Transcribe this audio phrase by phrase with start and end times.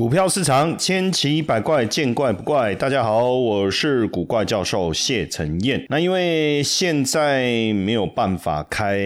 [0.00, 2.74] 股票市场千奇百怪，见怪不怪。
[2.74, 5.84] 大家好，我是古怪教授谢承彦。
[5.90, 8.98] 那因为现在没有办法开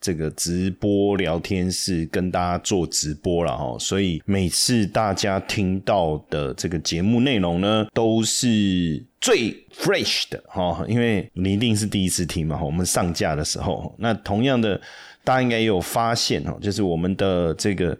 [0.00, 12.62] 这个直播聊天室跟大家做直播了哈，所以每次大家听到的这个节目内容呢，都是最 fresh 的哈，因为你一定是第一次听嘛。
[12.62, 14.80] 我们上架的时候，那同样的，
[15.24, 17.98] 大家应该也有发现哈，就是我们的这个。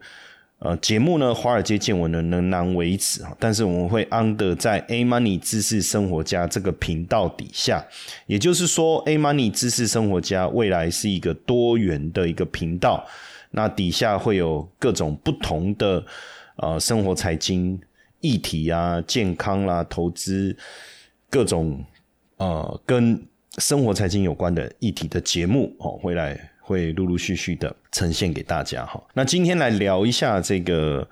[0.61, 7.85] 呃，节目呢，华尔街见闻呢仍然维持哈，但是我们会安的在 A Money 知识生活家这个频道底下，
[8.27, 13.07] 也就是说，A Money 知识生活家未来是一个多元的一个频道，
[13.51, 16.03] 那底下会有各种不同的
[16.57, 17.79] 呃生活财经
[18.21, 20.57] 议题啊、健康啦、投资
[21.29, 21.85] 各种
[22.39, 23.23] 呃跟
[23.59, 26.54] 生活财经有关的议题的节目哦，会来。
[26.67, 29.03] 会陆陆续续的呈现给大家哈。
[29.13, 31.07] 那今天来聊一下这个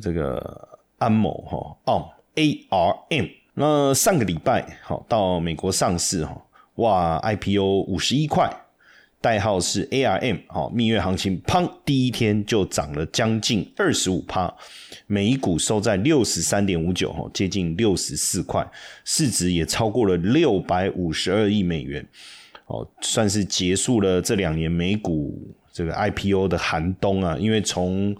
[0.00, 3.26] 这个安某哈哦 A R M。
[3.54, 6.40] 那上个礼拜好到美国上市哈，
[6.76, 8.48] 哇 I P O 五十一块，
[9.20, 14.52] 代号是 A R M 好蜜月行情，砰第一天就涨了将近二十五趴，
[15.06, 18.64] 每一股收在六十三点五九哈，接近六十四块，
[19.04, 22.06] 市值也超过了六百五十二亿美元。
[22.66, 28.16] 哦，算是结束了这两年美股这个 IPO 的寒冬啊，因为从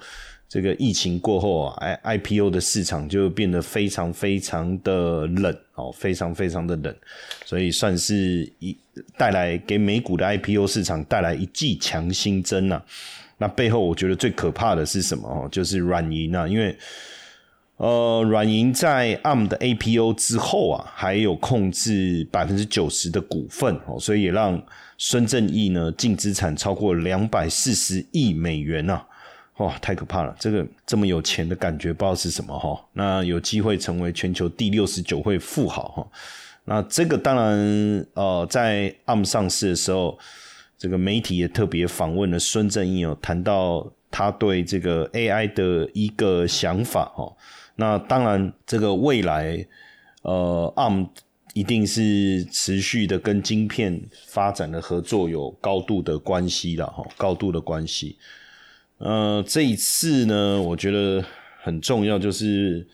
[0.48, 6.94] 这个疫情过后啊，I IPO 的市场就变得非常非常的冷哦，非常非常的冷，
[7.44, 8.76] 所以算是一
[9.16, 12.82] 带来给美股的 IPO 市场带来一剂强心针呐。
[13.38, 15.48] 那背后我觉得最可怕的是什么哦？
[15.50, 16.76] 就是软银啊，因为。
[17.76, 24.62] 呃，软银在 ARM 的 APO 之后啊，还有控制百分之九十的股份哦，所以也让
[24.96, 29.02] 孙正义呢净资产超过两百四十亿美元呐，
[29.56, 30.34] 哇，太可怕了！
[30.38, 32.80] 这个这么有钱的感觉，不知道是什么哈。
[32.92, 36.06] 那有机会成为全球第六十九位富豪哈。
[36.66, 40.16] 那这个当然，呃，在 ARM 上市的时候，
[40.78, 47.36] 这个媒体也特别访问了孙正义哦，谈到他对这个 AI 的一个想法哦。
[47.76, 49.66] 那当然，这个未来，
[50.22, 51.08] 呃，ARM
[51.54, 58.16] 一定是持续的跟晶片发展的合作有高度的关系了哈，高度的关系。
[58.98, 61.24] 呃，这一次呢，我觉得
[61.62, 62.86] 很重要，就是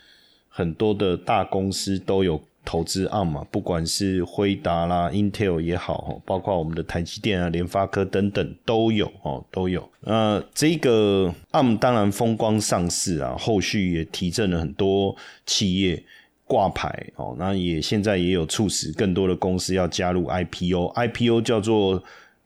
[0.48, 2.42] 很多的大公司都有。
[2.62, 9.90] 投资 ARM 嘛，不管是辉达啦、Intel 也好，包括我们的台积电啊、联发科等等都有哦，都有。
[10.00, 15.16] 那这个 ARM 当然风光上市啊，后续也提振了很多
[15.46, 16.04] 企业
[16.44, 22.00] 挂牌哦，那也现在也有促使更多的公司要加入 IPO，IPO 叫做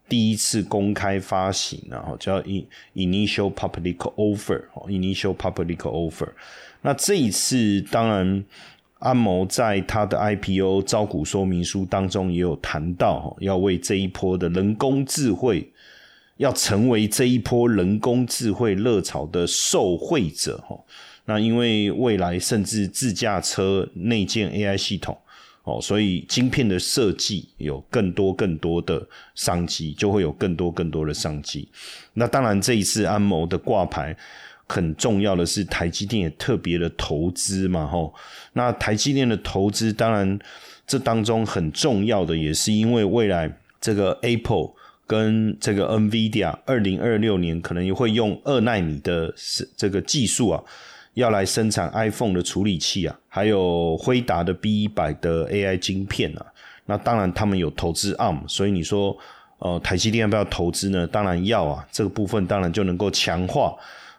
[0.09, 2.41] 第一次公开发行，然后叫
[2.95, 6.29] Initial Public Offer，Initial Public Offer。
[6.83, 8.45] 那这一次当然。
[9.05, 15.71] 安谋在他的 IPO 招股说明书当中也有谈到，要为这一波的人工智慧，
[16.39, 20.75] 要成为这一波人工智慧热潮的受惠者哈。
[21.27, 25.15] 那因为未来甚至自驾车内建 AI 系统
[25.65, 31.69] 哦，所以晶片的设计有更多更多的商机，就会有更多更多的商机。
[32.15, 34.17] 那当然，这一次安谋的挂牌。
[34.67, 38.15] 很重要的是，台积电也特别的投资嘛，吼。
[38.55, 40.39] 那台积电的投资，当然
[40.87, 44.71] 这当中很重要的，也是因为未来这个 Apple
[45.07, 49.35] 跟这个 NVIDIA 二零二六年可能也会用二纳米的
[49.77, 50.63] 这个技术啊，
[51.13, 56.47] 要来生产 iPhone 的处理器啊，还有辉达的 B 一百的 AI 晶片啊。
[56.87, 59.17] 那当然他们有投资 ARM，所以你说，
[59.59, 61.07] 呃，台积电要不要投资呢？
[61.07, 63.75] 当然要啊，这个部分当然就能够强化。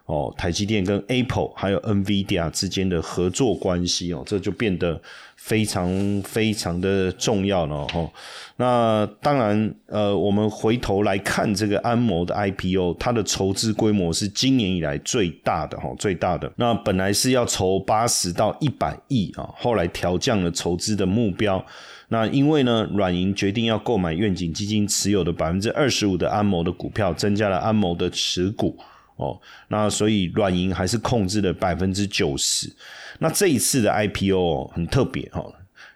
[0.06, 5.00] 哦，台积电跟 Apple 还有 NVIDIA 之间的合作关系哦，这就变得
[5.34, 8.08] 非常非常的重要了哈。
[8.56, 16.50] 那当然，呃，我们回头来看这个安谋的 IPO，它的筹资规模是今年以来最大的哈，最大的。
[16.56, 21.64] 那本来是要筹八十到一百亿啊，后来调降了筹资的目标。
[22.08, 28.78] 那因为呢，软银决定要购买愿景基金持有的百分之二十五的安谋的股票，增加了安谋的持股。
[29.16, 32.70] 哦，那所以软银还是控制了百分之九十。
[33.18, 35.44] 那这一次的 IPO 很特别哈，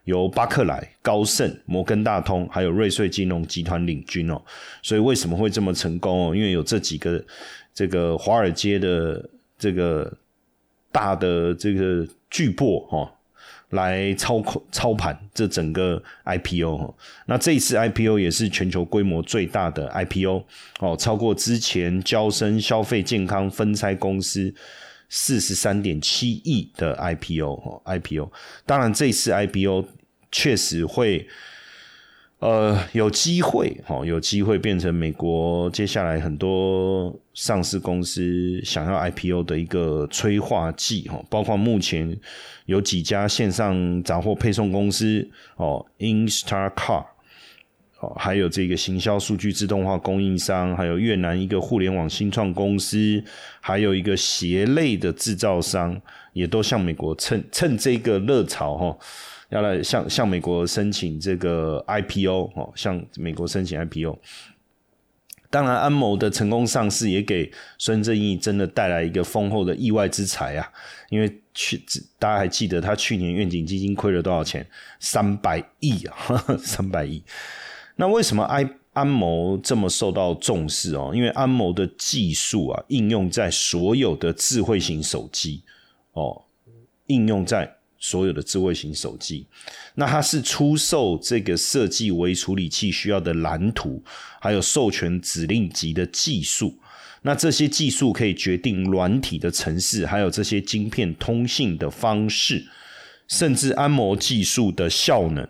[0.04, 4.40] 由巴克莱、高盛、摩根大通还有瑞穗金融集团领军哦。
[4.82, 6.34] 所以为什么会这么成功哦？
[6.34, 7.24] 因为有这几个
[7.74, 9.28] 这个华尔街的
[9.58, 10.12] 这个
[10.90, 13.12] 大的这个巨擘哈。
[13.70, 16.94] 来操控操盘这整个 IPO，
[17.26, 20.44] 那这一次 IPO 也是全球规模最大的 IPO
[20.80, 24.54] 哦，超过之前交生消费健康分拆公司
[25.08, 28.30] 四十三点七亿的 IPO，IPO。
[28.64, 29.84] 当然，这次 IPO
[30.30, 31.26] 确实会。
[32.40, 42.18] 呃，有机会，哈，有机会变成美国接下来很多上市公司想要 IPO 的一个催化剂，哈，包括目前
[42.64, 47.04] 有几家线上杂货配送公司，哦，Instacar，
[47.98, 53.22] 哦，还有这个行销数据自动化供应商，还有越南一个互联网新创公司，
[53.60, 56.00] 还有一个鞋类的制造商，
[56.32, 58.98] 也都向美国趁趁这个热潮，哈。
[59.50, 64.18] 要来向向美国申请这个 IPO 哦，向美国申请 IPO。
[65.52, 70.72] 当然，安谋的成功上市也给孙正义真的带来一个丰厚的意外之财啊！
[71.08, 71.76] 因为去
[72.20, 74.64] 大家还记得他去年愿景基金亏了多少钱？
[75.00, 76.16] 三百亿啊，
[76.62, 77.20] 三百亿。
[77.96, 81.10] 那为什么安安谋这么受到重视哦？
[81.12, 85.64] 因为安谋的技术啊，应用在所有的智慧型手机
[86.12, 86.44] 哦，
[87.08, 87.78] 应用在。
[88.00, 89.46] 所有的智慧型手机，
[89.94, 94.02] 那它是出售这个设计微处理器需要的蓝图，
[94.40, 96.76] 还有授权指令集的技术。
[97.22, 102.66] 那这些技术可以决定软体的程式，还有这些晶片通信的方式，
[103.28, 105.46] 甚至安摩技术的效能，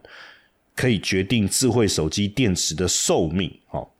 [0.75, 3.57] 可以决定智慧手机电池的寿命。
[3.69, 3.95] 好。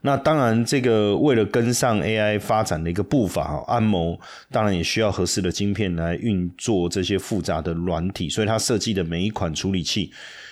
[0.00, 4.18] 那当然，这个为了跟上 AI 发展的一个步伐，哈，安谋
[4.50, 10.10] 当然也需要合适的晶片来运作这些复杂的软体，所以它设计的每一款处理器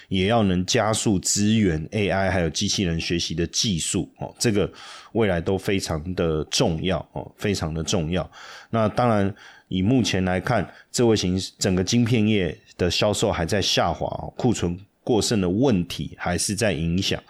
[0.08, 4.70] 也要能加速支援 AI 还有机器人学习的技术，哦，这个
[5.12, 8.28] 未来都非常的重要，哦，非常的重要。
[8.70, 9.32] 那当然，
[9.68, 17.20] 以目前来看，这位型整个晶片业的销售还在下滑，库存过剩的问题还是在影响。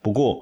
[0.00, 0.40] 不过，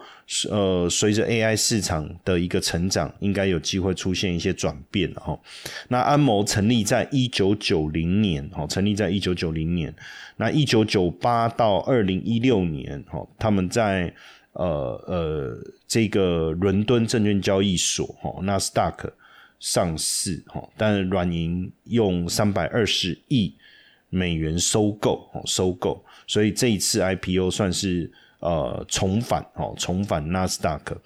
[0.50, 5.36] 呃，随着 AI 市场的一个成长，应该有机会出现一些转变哈。
[5.88, 9.92] 那安谋成立在一九九零年，哈，成立在一九九零年。
[10.36, 14.12] 那一九九八到二零一六年，哈，他们在
[14.52, 15.58] 呃呃
[15.88, 19.10] 这个伦敦证券交易所，哈，纳斯达克
[19.58, 23.54] 上市，哈，但软银用三百二十亿
[24.10, 28.12] 美元收购，哦，收购，所以这一次 IPO 算是。
[28.40, 30.96] 呃，重返哦，重返纳斯达克。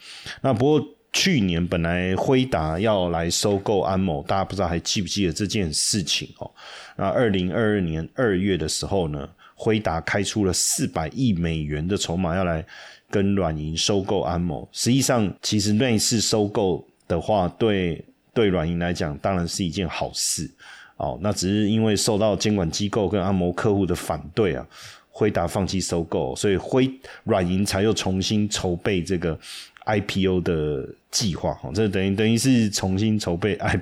[0.40, 6.50] 那不过去年本来辉达要来收购安某，大家不知道还记不记得这件事情哦？
[6.96, 12.64] 那二零二二年二月的时候呢，辉达开出了四百亿美元的筹码要来
[13.10, 14.68] 跟软银收购安某。
[14.72, 20.48] 实际上，其实类似收购的话，对对软银来讲，当然是一件好事
[20.96, 21.18] 哦。
[21.20, 24.64] 那只是因为受到监管机构跟安某客户的反对啊。
[25.10, 26.90] 辉达放弃收购，所以辉
[27.24, 29.38] 软银才又重新筹备这个
[29.84, 31.52] IPO 的计划。
[31.54, 33.78] 哈，这等于等于是重新筹备 I，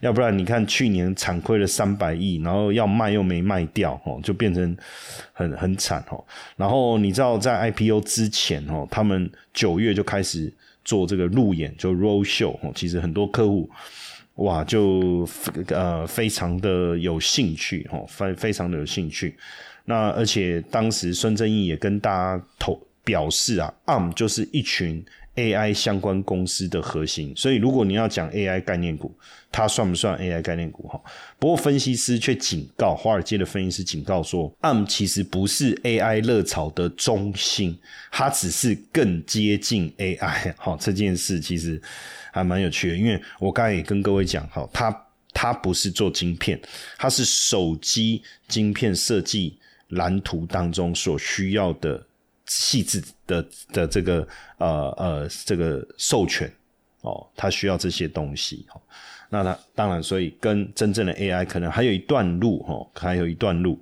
[0.00, 4.76] 要不然你看去年惨亏了三百亿，然后要卖又没卖掉，哦，就变成
[5.32, 6.22] 很很惨哦。
[6.56, 10.52] 然后你知道在 IPO 之前，哦，他们九月就开始
[10.84, 13.70] 做这个路演，就 Road Show，哦，其实很多客户
[14.34, 15.26] 哇，就
[15.68, 19.34] 呃非常的有兴趣，哦，非非常的有兴趣。
[19.86, 25.02] 那而且当时孙正义也跟大家投表示啊，ARM 就是一群
[25.36, 29.14] AI 相关公司的核心，所以如果你要讲 AI 概念股，
[29.52, 31.00] 它算不算 AI 概念股哈？
[31.38, 37.78] 不过分析师却警告，华尔街的分析师警告说，ARM 其实不是 AI 热潮的中心，
[38.10, 40.54] 它只是更接近 AI。
[40.56, 41.80] 哈，这件事其实
[42.32, 46.58] 还蛮有趣的，因为我刚才也跟各位讲，哈，它它不是做晶片，
[46.98, 49.58] 它是手机晶片设计。
[49.88, 52.04] 蓝图当中所需要的
[52.46, 54.26] 细致的的这个
[54.58, 56.52] 呃呃这个授权
[57.02, 58.80] 哦，它需要这些东西哦。
[59.28, 63.76] 那它当然，所以跟真正的 AI 可能还有一段路哈，还有一段路。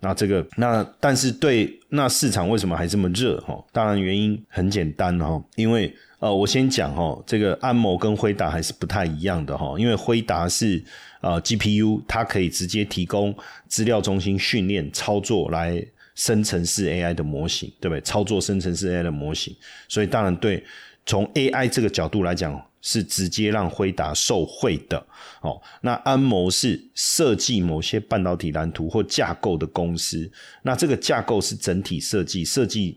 [0.00, 3.64] 那这个那但是对那市场为什么还这么热哈？
[3.70, 10.84] 当然原因很简单哈，因为呃我先讲哈，这个安谋跟辉达还是不太一样的哈，因为辉达是。
[11.20, 15.84] 呃，GPU 它可以直接提供资料中心训练操作来
[16.14, 18.00] 生成式 AI 的模型，对不对？
[18.02, 19.52] 操作生成式 AI 的模型，
[19.88, 20.62] 所以当然对
[21.04, 25.04] 从 AI 这个角度来讲，是直接让辉达受惠的。
[25.40, 30.30] 哦，那安谋是设计某些半导体蓝图或架构的公司，
[30.62, 32.96] 那这个架构是整体设计，设计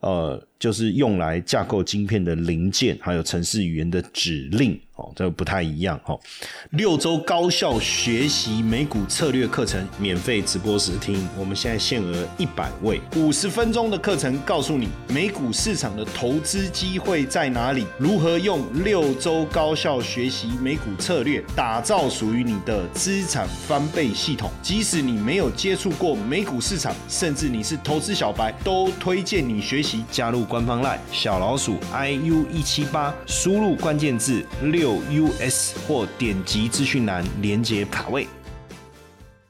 [0.00, 4.80] 呃就是用来架构晶片的零件，还有程式语言的指令。
[4.96, 6.18] 哦，这不太一样哦。
[6.70, 24.48] 六周高效学习美股策略课程免费直播时听，我们现在限额一百位，五十分钟的课程告诉你美股市场的投资机会在哪里，如何用六周高效学习美股策略打造属于你的资产翻倍系统。
[24.62, 30.04] 即使你没有接触过美股市场，甚至你是投资小白，都推荐你学习。
[30.08, 34.83] 加入官方 LINE 小老鼠 iu 一七八，输入关键字六。
[34.92, 38.26] US 或点击资讯栏连接卡位。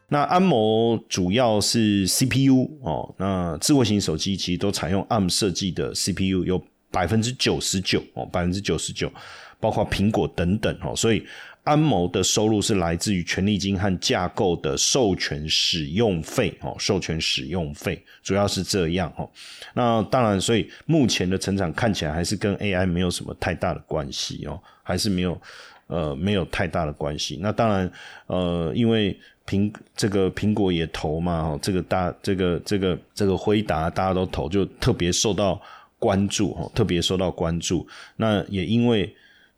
[0.08, 9.10] 那安谋主要是 CPU 哦，那智慧型手机其实都采用 ARM 设计的 CPU，有百分之九十九哦，百分之九十九，
[9.58, 11.26] 包括苹果等等哦，所以
[11.64, 19.28] 安谋的收入是来自于权利金和架构的授权使用费哦，授权使用费主要是这样哦。
[19.74, 24.60] 那当然，所以目前的成长看起来还是跟 AI 没有什么太大的关系哦。
[24.86, 25.40] 还是没有，
[25.86, 27.38] 呃，没有太大的关系。
[27.40, 27.90] 那当然，
[28.26, 35.58] 呃，因为苹这个苹果也投嘛，哦，这个大这个这个这个辉达大家都投，就特别受到
[35.98, 37.88] 关注，哦，特别受到关注。
[38.16, 39.10] 那也因为，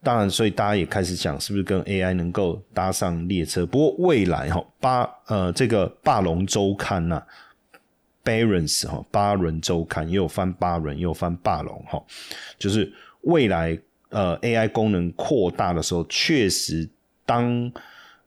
[0.07, 3.67] 当然，所以大家也开始讲，是不是跟 AI 能够搭上列车？
[3.67, 7.21] 不过未来，哈，巴呃，这个霸龙周刊呐
[8.25, 12.01] ，Barons 哈，巴伦周刊也有翻巴伦，也有翻霸龙，哈，
[12.57, 13.77] 就是未来。
[14.11, 16.89] 呃，AI 功能扩大的时候，确实，
[17.27, 17.73] 当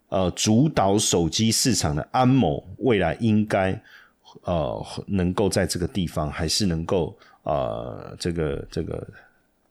[0.09, 3.81] 呃主导手机市场的安某未来应该
[4.43, 9.07] 呃能够在这个地方还是能够呃这个这个。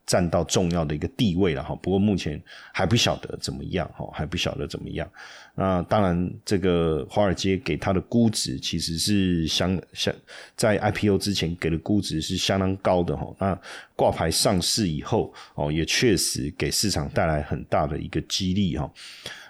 [0.09, 5.07] 占到重要的一个地位了哈，不过目前还不晓得怎么样哈，还不晓得怎么样。
[5.55, 10.15] 那当然，这个华尔街给它的估值其实是相相
[10.57, 13.27] 在 IPO 之前给的估值是相当高的哈。
[13.39, 13.61] 那
[13.95, 18.91] 挂牌上市以后哦，也确实给市场带来很大的一个激励哈。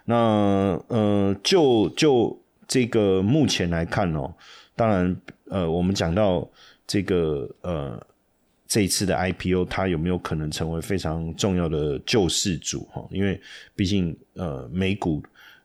[0.07, 0.17] 那
[0.89, 2.37] 呃，就就
[2.67, 4.35] 这个目前来看哦，
[4.75, 5.17] 当然
[5.49, 6.51] 呃，我们讲到
[6.85, 8.05] 这个呃。
[8.69, 12.87] 这一次的 IPO，它有没有可能成为非常重要的救世主？
[12.93, 13.41] 哈，因为
[13.75, 15.23] 毕竟呃，美股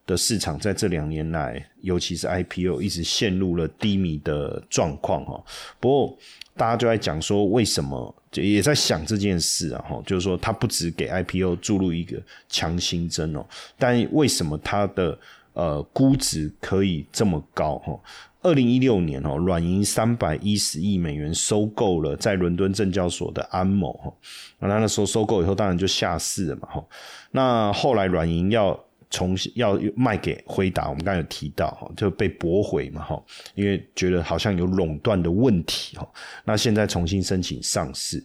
[0.07, 5.25] 的市场在这两年来，尤其是 IPO，一直陷入了低迷的状况。
[5.25, 5.43] 哈，
[5.81, 6.17] 不过
[6.55, 9.83] 大家就在讲说，为什么也在想这件事啊？
[9.89, 13.45] 哈，就是说，它不止给 IPO 注入一个强心针哦，
[13.77, 15.19] 但为什么它的
[15.51, 17.77] 呃估值可以这么高？
[17.79, 18.00] 哈？
[18.43, 24.13] 二零一六年哦，软银三百一十亿美元收购了在伦敦证交所的安某哈，
[24.59, 26.85] 那那时候收购以后，当然就下市了嘛哈。
[27.31, 28.77] 那后来软银要
[29.09, 33.23] 重新要卖给辉达，我们刚才有提到哈，就被驳回嘛哈，
[33.55, 36.07] 因为觉得好像有垄断的问题哈。
[36.43, 38.23] 那现在重新申请上市，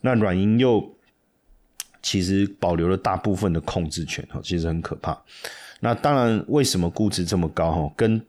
[0.00, 0.84] 那软银又
[2.02, 5.16] 其实保留了大部分的控制权哈，其实很可怕。
[5.78, 7.92] 那当然，为什么估值这么高哈？
[7.96, 8.20] 跟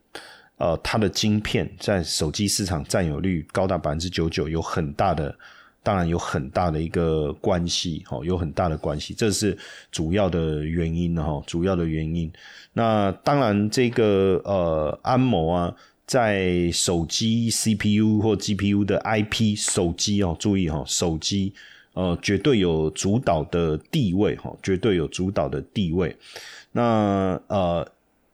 [0.62, 5.36] 呃，它的晶片在手机市场占有率高达百分之九九，有很大的，
[5.82, 9.58] 当然有很大的一个关系，哈，有很大的关系，这是
[9.92, 12.32] 主要的原因哈，主要的原因。
[12.74, 15.76] 那当然，这个呃，安谋啊，
[16.06, 21.52] 在手机 CPU 或 GPU 的 IP 手机哦，注意哈，手机
[21.94, 26.16] 呃，绝对有主导的地位哈，绝对有主导的地位。
[26.72, 27.92] 那呃。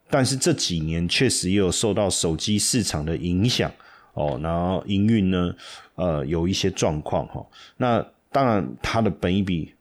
[0.09, 3.71] 但是这几年确实也有受到手机市场的影响
[4.13, 5.53] 哦，然后营运呢，
[5.95, 7.45] 呃，有一些状况哈。
[7.77, 9.73] 那当然，它的本益比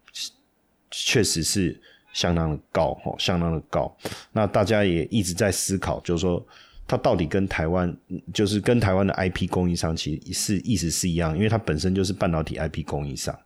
[0.90, 1.80] 确实是
[2.12, 3.94] 相当的高哈，相当的高。
[4.32, 6.44] 那大家也一直在思考，就是说
[6.86, 7.94] 它到底跟台湾，
[8.32, 13.36] 就是跟台湾的 IP 供应商其实是意思是一样，因为它本身就是半导体 IP 供应商。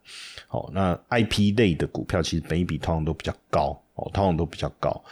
[0.46, 5.02] 好，那 IP 类的股票其实本一比通常都比较高哦，通常都比较高。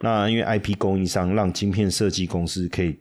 [0.00, 2.98] 那因为 IP 供应商让晶片设计公司可以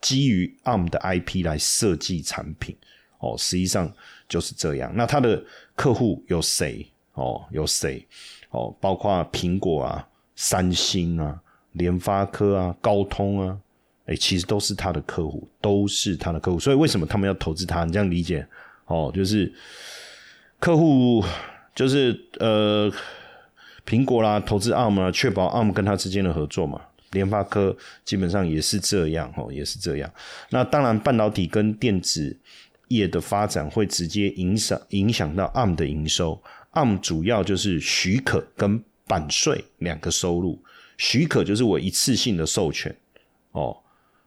[0.00, 2.76] 基于 ARM 的 IP 来设计产品
[3.18, 3.92] 哦，实际上
[4.28, 4.92] 就是这样。
[4.94, 5.42] 那他的
[5.74, 7.44] 客户有谁哦？
[7.50, 8.06] 有谁
[8.50, 8.74] 哦？
[8.80, 11.40] 包括苹果啊、三星啊、
[11.72, 13.58] 联发科啊、高通啊，
[14.06, 16.58] 哎，其实都是他的客户，都是他的客户。
[16.58, 17.84] 所以为什么他们要投资他？
[17.84, 18.46] 你这样理解
[18.86, 19.10] 哦？
[19.14, 19.52] 就是
[20.58, 21.24] 客户
[21.74, 22.92] 就是呃。
[23.86, 26.80] 苹果啦，投资 ARM 啊，确保 ARM 跟它之间的合作嘛。
[27.10, 30.10] 联发科基本上也是这样，哦，也是这样。
[30.48, 32.34] 那当然，半导体跟电子
[32.88, 36.42] 业的发展会直接影响影响到 ARM 的营收。
[36.72, 40.58] ARM 主要就是许可跟版税两个收入。
[40.96, 42.96] 许可就是我一次性的授权，
[43.50, 43.76] 哦，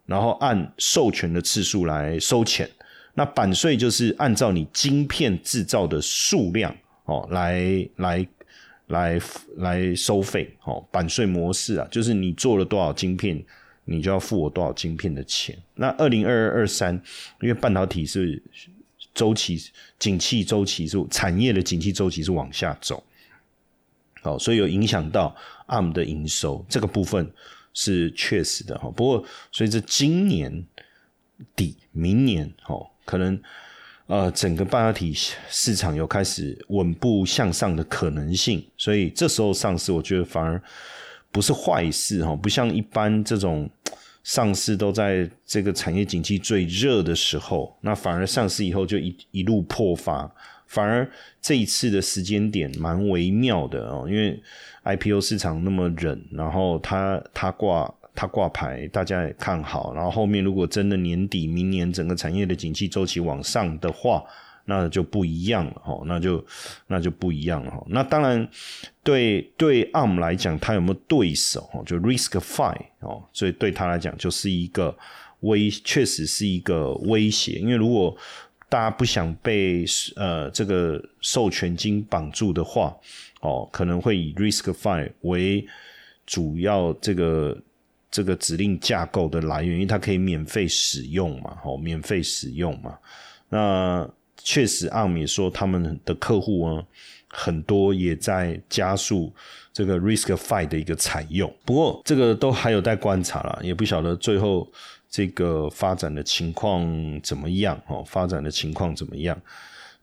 [0.08, 2.68] 然后按授权的次数来收钱。
[3.14, 8.28] 那版税就是按照你晶片制造的数量，哦，来来。
[8.88, 9.20] 来
[9.58, 13.44] 来收费哦，版税模式啊，就是你做了多少晶片，
[13.84, 15.54] 你就要付我多少晶片的钱。
[15.76, 16.96] 那二零二二二三，
[17.42, 18.42] 因为半导体是
[19.14, 19.62] 周期
[20.00, 23.04] 景气周期是产业的景气周期是往下走，
[24.22, 25.36] 好，所以有影响到
[25.68, 27.30] ARM 的营收这个部分
[27.74, 28.90] 是确实的哈。
[28.90, 30.66] 不过随着今年
[31.56, 33.40] 底、明年哦，可能。
[34.08, 35.14] 呃，整个半导体
[35.50, 40.64] 市场有开始稳步向上的可能性，所以这时候上市，我觉得反而
[41.30, 42.34] 不是坏事哈。
[42.34, 43.70] 不像一般这种
[44.24, 50.34] 上市都在这个产业景气最热的时候，那反而上市以后就一一路破发。
[50.68, 51.10] 反而
[51.42, 54.40] 这一次的时间点蛮微妙的哦，因为
[54.84, 57.94] IPO 市场那么冷，然后它它挂。
[58.20, 59.94] 它挂牌，大家也看好。
[59.94, 64.24] 然后后面如果真的年底、明年整个产业的景气周期往上的话，
[64.66, 66.44] 那就不一样了哦，那就
[66.88, 67.86] 那就不一样了哈。
[67.90, 68.50] 那当然，
[69.04, 71.84] 对对 ARM 来讲，它有没有对手哦？
[71.86, 74.98] 就 Risk Five 哦，所以对他来讲就是一个
[75.42, 77.60] 威，确实是一个威胁。
[77.60, 78.18] 因为如果
[78.70, 82.96] 大家不想被呃这个授权金绑住的话，
[83.42, 85.68] 哦，可能会以 RISC-V 为
[86.26, 87.58] 主要这个。
[88.10, 92.98] 这个指令架构的来源，因为它可以免费使用嘛，哦，免费使用嘛。
[93.50, 96.84] 那确实阿米说他们的客户呢，
[97.28, 99.32] 很多也在加速
[99.74, 101.54] 这个 RISC-V 的一个采用。
[101.66, 104.66] 不过，这个都还有待观察了，也不晓得最后
[105.18, 109.36] 这个发展的情况怎么样哦，发展的情况怎么样？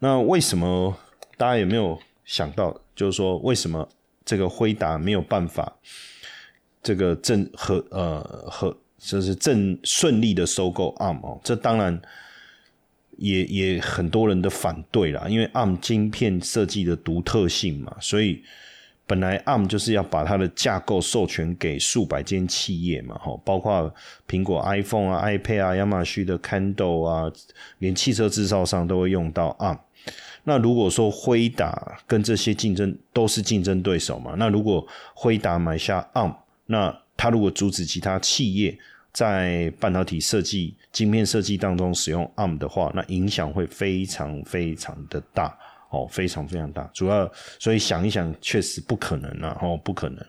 [0.00, 0.92] 那为什么
[1.36, 3.88] 大家有没有想到，就是说为什么
[4.24, 5.72] 这个辉达没有办法？
[6.82, 12.02] 这个正和呃和就是正顺利的收购 ARM 哦，这当然
[13.16, 18.42] 也也很多人的反对啦，因为 ARM 晶片设计的独特性嘛，所以
[19.06, 23.94] 本来 ARM 就是要把它的架构授权给数百间企业嘛，哈，包括
[24.28, 27.32] 苹果 iPhone 啊、iPad 啊、亚马逊的 Kindle 啊，
[27.78, 29.78] 连汽车制造商都会用到 ARM。
[30.44, 36.34] 那如果说辉达跟这些竞争都是竞争对手嘛，那如果辉达买下 ARM。
[36.66, 38.74] 那他如果阻止其他企业
[39.12, 45.54] 在半导体设计、晶片设计当中使用 ARM 的话，那影响会非常非常的大
[45.94, 46.90] 哦，非常非常大。
[46.92, 50.26] 主要所以想一想，确实不可能啊，哦，不可能。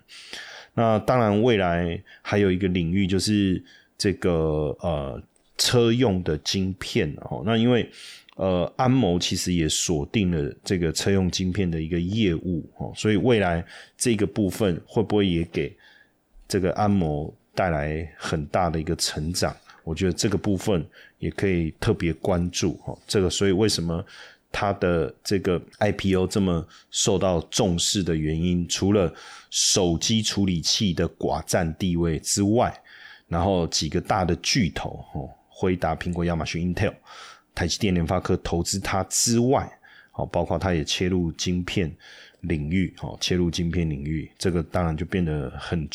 [0.73, 3.63] 那当然，未来还有一个领域就是
[3.97, 5.21] 这个呃
[5.58, 7.41] 车用的晶片哦。
[7.45, 7.89] 那因为
[8.36, 13.65] 呃安谋其实也锁定了这个车用晶片的一个业务哦，所以未来
[13.97, 15.75] 这个部分会不会也给？
[16.47, 20.86] 这个安摩带来很大的一个成长，我觉得这个部分
[21.17, 22.95] 也可以特别关注哦。
[23.08, 24.06] 这个所以为什么
[24.57, 29.13] 它的这个 IPO 这么受到重视的原因，除了
[29.49, 32.73] 手机处理器的寡占地位之外，
[33.27, 36.93] 然后几个大的巨头哦，辉达、苹果、亚马逊、Intel、
[37.53, 39.69] 台积电、联发科投资它之外，
[40.13, 41.93] 哦，包括它也切入晶片。
[42.41, 45.89] 领域哦，切入晶片领域，这个当然就变得很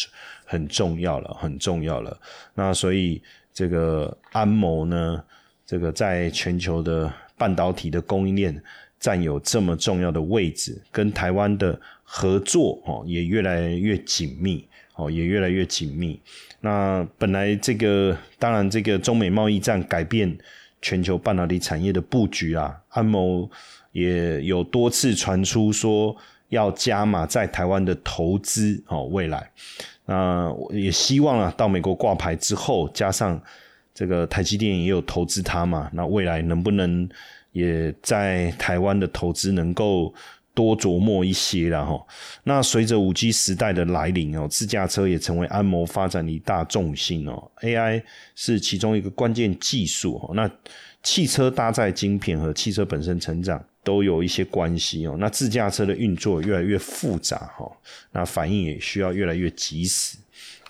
[0.44, 2.20] 很重要了，很重要了。
[2.54, 3.22] 那所以
[3.54, 5.22] 这个安谋呢，
[5.70, 8.60] 这个在全球的半导体的供应链
[8.98, 16.20] 占有这么重要的位置，跟台湾的合作哦也越来越紧密哦，也越来越紧密。
[16.58, 20.36] 那本来这个当然这个中美贸易战改变
[20.82, 23.48] 全球半导体产业的布局啊，安谋
[23.92, 26.16] 也有多次传出说。
[26.48, 29.48] 要加码在台湾的投资哦，未来，
[30.04, 33.40] 那也希望啊，到美国挂牌之后，加上
[34.00, 37.06] 这个台积电也有投资它嘛，那未来能不能
[37.52, 40.14] 也在台湾的投资能够
[40.54, 42.02] 多琢磨一些了哈？
[42.44, 48.02] 那随着五 G 时代的来临哦，自驾车也成为安谋发展的一大重心哦，AI
[48.34, 50.50] 是其中一个关键技术哦，那
[51.02, 53.62] 汽车搭载晶片和汽车本身成长。
[53.82, 55.16] 都有一些关系哦。
[55.18, 57.66] 那自驾车的运作越来越复杂哈，
[58.12, 60.18] 那反应也需要越来越及时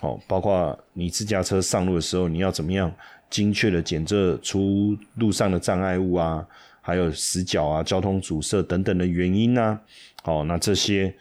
[0.01, 0.17] 哦。
[0.29, 2.91] 包括你自驾车上路的时候，你要怎么样
[3.31, 6.45] 精确的检测出路上的障碍物啊，
[6.81, 9.79] 还有死角啊、交通阻塞等等的原因呢？
[10.23, 11.15] 好，那这些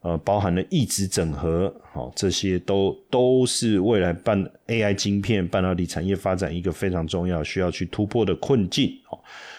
[0.00, 9.18] 呃包含了一直整合，好，这些都都是未来半 AI 晶片半导体产业发展一个非常重要需要去突破的困境哦。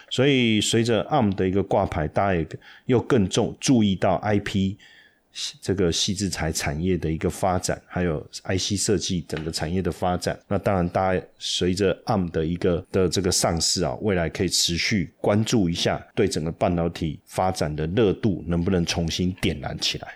[0.10, 2.48] 所以，随着 ARM 的一个挂牌，大家也
[2.86, 4.76] 又更重注意到 IP
[5.62, 10.38] 这个细制材产业的一个发展，还有 IC 设计整个产业的发展。
[10.48, 20.08] 那当然，大家随着 ARM 的一个的这个上市啊，未来可以持续关注一下，对整个半导体发展的热度能不能重新点燃起来。